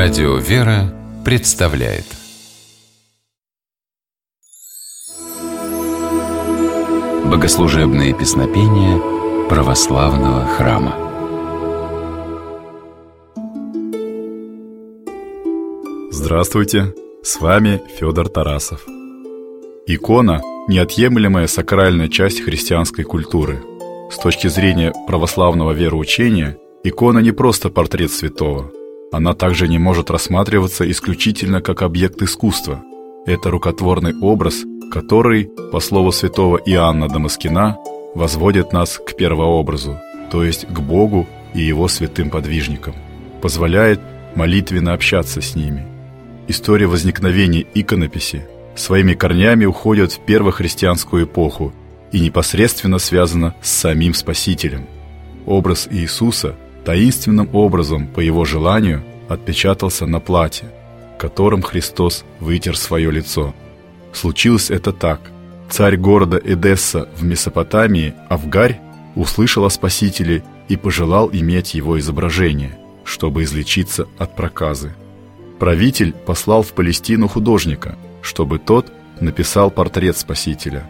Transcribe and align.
Радио 0.00 0.36
«Вера» 0.36 0.94
представляет 1.24 2.04
Богослужебные 7.24 8.14
песнопения 8.14 8.96
православного 9.48 10.46
храма 10.46 10.94
Здравствуйте, 16.12 16.94
с 17.24 17.40
вами 17.40 17.82
Федор 17.98 18.28
Тарасов. 18.28 18.86
Икона– 19.88 20.40
неотъемлемая 20.68 21.48
сакральная 21.48 22.08
часть 22.08 22.44
христианской 22.44 23.02
культуры. 23.02 23.64
С 24.12 24.18
точки 24.18 24.46
зрения 24.46 24.92
православного 25.08 25.72
вероучения, 25.72 26.56
икона 26.84 27.18
не 27.18 27.32
просто 27.32 27.68
портрет 27.68 28.12
святого– 28.12 28.70
она 29.10 29.34
также 29.34 29.68
не 29.68 29.78
может 29.78 30.10
рассматриваться 30.10 30.88
исключительно 30.90 31.62
как 31.62 31.82
объект 31.82 32.20
искусства. 32.20 32.82
Это 33.26 33.50
рукотворный 33.50 34.14
образ, 34.20 34.64
который, 34.92 35.50
по 35.72 35.80
слову 35.80 36.12
святого 36.12 36.58
Иоанна 36.58 37.08
Дамаскина, 37.08 37.78
возводит 38.14 38.72
нас 38.72 38.98
к 38.98 39.16
первообразу, 39.16 39.98
то 40.30 40.44
есть 40.44 40.66
к 40.66 40.80
Богу 40.80 41.26
и 41.54 41.62
Его 41.62 41.88
святым 41.88 42.30
подвижникам, 42.30 42.94
позволяет 43.40 44.00
молитвенно 44.34 44.92
общаться 44.92 45.40
с 45.40 45.54
ними. 45.54 45.86
История 46.46 46.86
возникновения 46.86 47.66
иконописи 47.74 48.46
своими 48.74 49.14
корнями 49.14 49.64
уходит 49.64 50.12
в 50.12 50.20
первохристианскую 50.20 51.24
эпоху 51.24 51.72
и 52.12 52.20
непосредственно 52.20 52.98
связана 52.98 53.54
с 53.60 53.70
самим 53.70 54.14
Спасителем. 54.14 54.86
Образ 55.46 55.88
Иисуса– 55.90 56.54
таинственным 56.88 57.50
образом, 57.52 58.06
по 58.06 58.20
его 58.20 58.46
желанию, 58.46 59.04
отпечатался 59.28 60.06
на 60.06 60.20
платье, 60.20 60.70
которым 61.18 61.60
Христос 61.60 62.24
вытер 62.40 62.78
свое 62.78 63.10
лицо. 63.10 63.54
Случилось 64.14 64.70
это 64.70 64.94
так. 64.94 65.20
Царь 65.68 65.98
города 65.98 66.40
Эдесса 66.42 67.06
в 67.14 67.24
Месопотамии, 67.24 68.14
Авгарь, 68.30 68.80
услышал 69.16 69.66
о 69.66 69.70
Спасителе 69.70 70.42
и 70.70 70.78
пожелал 70.78 71.28
иметь 71.30 71.74
его 71.74 71.98
изображение, 71.98 72.78
чтобы 73.04 73.42
излечиться 73.42 74.06
от 74.16 74.34
проказы. 74.34 74.94
Правитель 75.58 76.14
послал 76.14 76.62
в 76.62 76.72
Палестину 76.72 77.28
художника, 77.28 77.98
чтобы 78.22 78.58
тот 78.58 78.90
написал 79.20 79.70
портрет 79.70 80.16
Спасителя. 80.16 80.88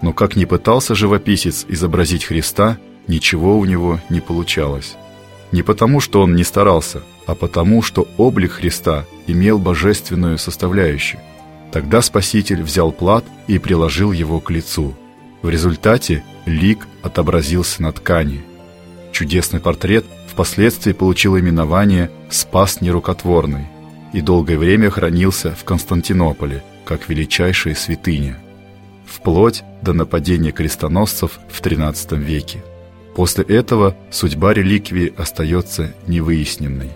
Но 0.00 0.14
как 0.14 0.36
ни 0.36 0.46
пытался 0.46 0.94
живописец 0.94 1.66
изобразить 1.68 2.24
Христа, 2.24 2.78
ничего 3.08 3.58
у 3.58 3.66
него 3.66 4.00
не 4.08 4.22
получалось. 4.22 4.96
Не 5.52 5.62
потому, 5.62 6.00
что 6.00 6.22
он 6.22 6.34
не 6.34 6.44
старался, 6.44 7.02
а 7.26 7.34
потому, 7.34 7.82
что 7.82 8.08
облик 8.16 8.52
Христа 8.52 9.04
имел 9.26 9.58
божественную 9.58 10.38
составляющую. 10.38 11.20
Тогда 11.72 12.02
Спаситель 12.02 12.62
взял 12.62 12.92
плат 12.92 13.24
и 13.46 13.58
приложил 13.58 14.12
его 14.12 14.40
к 14.40 14.50
лицу. 14.50 14.94
В 15.42 15.48
результате 15.48 16.22
лик 16.46 16.86
отобразился 17.02 17.82
на 17.82 17.92
ткани. 17.92 18.42
Чудесный 19.12 19.60
портрет 19.60 20.04
впоследствии 20.28 20.92
получил 20.92 21.38
именование 21.38 22.10
«Спас 22.30 22.80
нерукотворный» 22.80 23.66
и 24.12 24.20
долгое 24.20 24.58
время 24.58 24.90
хранился 24.90 25.54
в 25.54 25.64
Константинополе 25.64 26.62
как 26.84 27.08
величайшая 27.08 27.74
святыня, 27.74 28.38
вплоть 29.06 29.62
до 29.82 29.92
нападения 29.92 30.52
крестоносцев 30.52 31.38
в 31.48 31.60
XIII 31.60 32.18
веке. 32.18 32.62
После 33.14 33.44
этого 33.44 33.96
судьба 34.10 34.54
реликвии 34.54 35.12
остается 35.16 35.94
невыясненной. 36.06 36.90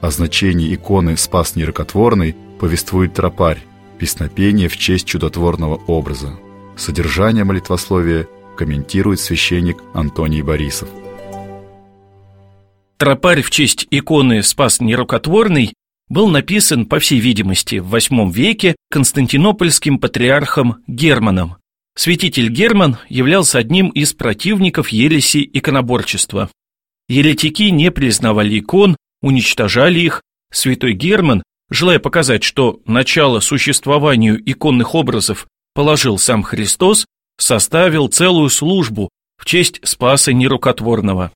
О 0.00 0.10
значении 0.10 0.74
иконы 0.74 1.16
«Спас 1.16 1.56
нерокотворный» 1.56 2.36
повествует 2.60 3.14
тропарь, 3.14 3.58
песнопение 3.98 4.68
в 4.68 4.76
честь 4.76 5.06
чудотворного 5.06 5.76
образа. 5.86 6.38
Содержание 6.76 7.44
молитвословия 7.44 8.28
комментирует 8.56 9.20
священник 9.20 9.78
Антоний 9.94 10.42
Борисов. 10.42 10.88
Тропарь 12.98 13.42
в 13.42 13.50
честь 13.50 13.86
иконы 13.90 14.42
«Спас 14.42 14.80
нерукотворный» 14.80 15.72
был 16.08 16.28
написан, 16.28 16.84
по 16.84 16.98
всей 16.98 17.18
видимости, 17.18 17.76
в 17.76 17.94
VIII 17.94 18.30
веке 18.30 18.76
константинопольским 18.90 19.98
патриархом 19.98 20.76
Германом. 20.86 21.56
Святитель 21.96 22.48
Герман 22.48 22.98
являлся 23.08 23.58
одним 23.58 23.88
из 23.88 24.14
противников 24.14 24.88
ереси 24.88 25.48
иконоборчества. 25.52 26.50
Еретики 27.08 27.64
не 27.64 27.90
признавали 27.92 28.58
икон, 28.58 28.96
уничтожали 29.22 30.00
их. 30.00 30.22
Святой 30.52 30.94
Герман, 30.94 31.42
желая 31.70 32.00
показать, 32.00 32.42
что 32.42 32.80
начало 32.84 33.40
существованию 33.40 34.40
иконных 34.50 34.94
образов 34.94 35.46
положил 35.72 36.18
сам 36.18 36.42
Христос, 36.42 37.06
составил 37.38 38.08
целую 38.08 38.48
службу 38.50 39.08
в 39.36 39.44
честь 39.44 39.80
Спаса 39.84 40.32
Нерукотворного. 40.32 41.32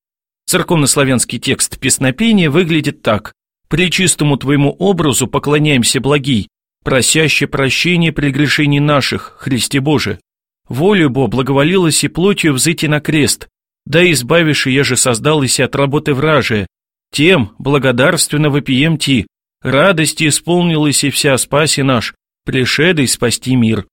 Церковнославянский 0.47 1.39
текст 1.39 1.79
песнопения 1.79 2.51
выглядит 2.51 3.03
так. 3.03 3.33
«При 3.69 3.91
чистому 3.91 4.37
твоему 4.37 4.71
образу 4.71 5.27
поклоняемся 5.27 6.01
благий, 6.01 6.49
просяще 6.85 7.47
прощения 7.47 8.13
прегрешений 8.13 8.81
наших, 8.81 9.37
Христе 9.39 9.81
Боже, 9.81 10.21
волю 10.69 11.11
Бо 11.11 11.27
благоволилась 11.27 12.05
и 12.05 12.09
плотью 12.09 12.53
взыти 12.55 12.87
на 12.87 13.01
крест, 13.01 13.49
да 13.87 14.11
избавишь 14.11 14.67
я 14.67 14.85
же 14.85 14.97
создалась 14.97 15.61
от 15.61 15.75
работы 15.75 16.15
вражия, 16.15 16.67
тем 17.13 17.55
благодарственно 17.59 18.51
вопием 18.51 18.99
ти, 18.99 19.27
радости 19.63 20.29
исполнилась 20.29 21.05
и 21.05 21.11
вся 21.11 21.37
спаси 21.39 21.83
наш, 21.83 22.15
пришедой 22.45 23.09
спасти 23.09 23.57
мир. 23.57 23.87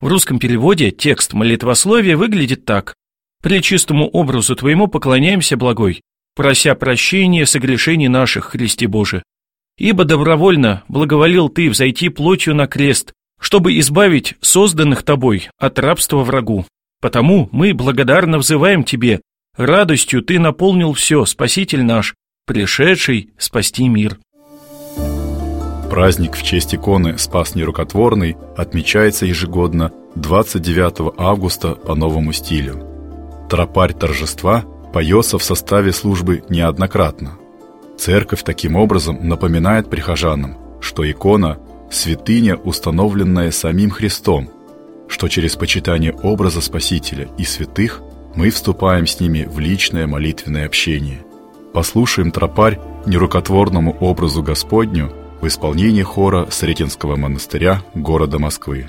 В 0.00 0.08
русском 0.08 0.38
переводе 0.38 0.90
текст 0.90 1.32
молитвословия 1.32 2.16
выглядит 2.16 2.64
так. 2.64 2.94
«При 3.42 3.60
чистому 3.60 4.08
образу 4.08 4.56
Твоему 4.56 4.88
поклоняемся, 4.88 5.56
благой, 5.56 6.00
прося 6.34 6.74
прощения 6.74 7.46
согрешений 7.46 8.08
наших, 8.08 8.46
Христе 8.46 8.86
Боже. 8.86 9.22
Ибо 9.78 10.04
добровольно 10.04 10.84
благоволил 10.88 11.48
Ты 11.48 11.70
взойти 11.70 12.08
плотью 12.08 12.54
на 12.54 12.66
крест, 12.66 13.12
чтобы 13.42 13.78
избавить 13.80 14.36
созданных 14.40 15.02
тобой 15.02 15.48
от 15.58 15.78
рабства 15.80 16.18
врагу. 16.18 16.64
Потому 17.00 17.48
мы 17.50 17.74
благодарно 17.74 18.38
взываем 18.38 18.84
тебе, 18.84 19.20
радостью 19.56 20.22
ты 20.22 20.38
наполнил 20.38 20.92
все, 20.92 21.24
Спаситель 21.24 21.82
наш, 21.82 22.14
пришедший 22.46 23.30
спасти 23.38 23.88
мир. 23.88 24.18
Праздник 25.90 26.36
в 26.36 26.42
честь 26.44 26.74
иконы 26.74 27.18
«Спас 27.18 27.54
нерукотворный» 27.56 28.36
отмечается 28.56 29.26
ежегодно 29.26 29.92
29 30.14 31.12
августа 31.18 31.74
по 31.74 31.96
новому 31.96 32.32
стилю. 32.32 32.86
Тропарь 33.50 33.92
торжества 33.92 34.64
поется 34.94 35.36
в 35.38 35.42
составе 35.42 35.92
службы 35.92 36.44
неоднократно. 36.48 37.32
Церковь 37.98 38.44
таким 38.44 38.76
образом 38.76 39.28
напоминает 39.28 39.90
прихожанам, 39.90 40.56
что 40.80 41.08
икона 41.10 41.58
святыня, 41.94 42.56
установленная 42.56 43.50
самим 43.50 43.90
Христом, 43.90 44.50
что 45.08 45.28
через 45.28 45.56
почитание 45.56 46.12
образа 46.12 46.60
Спасителя 46.60 47.28
и 47.38 47.44
святых 47.44 48.02
мы 48.34 48.50
вступаем 48.50 49.06
с 49.06 49.20
ними 49.20 49.46
в 49.48 49.58
личное 49.58 50.06
молитвенное 50.06 50.66
общение. 50.66 51.24
Послушаем 51.72 52.30
тропарь 52.30 52.78
нерукотворному 53.06 53.96
образу 54.00 54.42
Господню 54.42 55.12
в 55.40 55.46
исполнении 55.46 56.02
хора 56.02 56.46
Сретенского 56.50 57.16
монастыря 57.16 57.82
города 57.94 58.38
Москвы. 58.38 58.88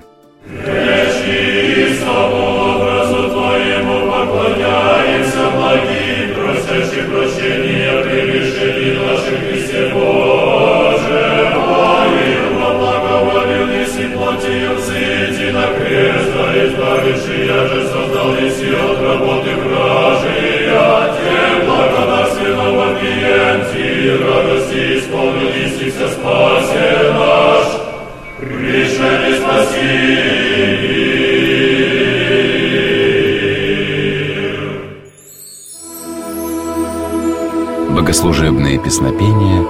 Богослужебные 37.90 38.80
песнопения 38.80 39.63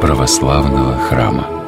православного 0.00 0.96
храма. 0.96 1.59